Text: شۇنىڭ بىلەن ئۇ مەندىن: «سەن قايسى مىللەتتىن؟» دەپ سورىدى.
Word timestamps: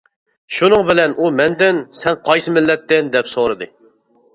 شۇنىڭ 0.55 0.85
بىلەن 0.87 1.13
ئۇ 1.19 1.29
مەندىن: 1.41 1.85
«سەن 2.01 2.21
قايسى 2.31 2.59
مىللەتتىن؟» 2.59 3.09
دەپ 3.19 3.35
سورىدى. 3.39 3.75